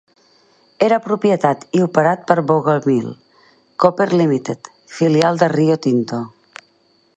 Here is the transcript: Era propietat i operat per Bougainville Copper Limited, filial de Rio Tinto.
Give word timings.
Era 0.85 0.97
propietat 1.07 1.65
i 1.79 1.83
operat 1.87 2.23
per 2.31 2.37
Bougainville 2.51 3.13
Copper 3.85 4.09
Limited, 4.21 4.73
filial 4.97 5.41
de 5.45 5.53
Rio 5.55 5.79
Tinto. 5.89 6.23